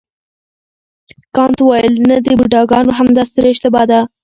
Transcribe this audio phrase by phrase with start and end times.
[1.35, 3.99] کانت وویل نه د بوډاګانو همدا ستره اشتباه ده.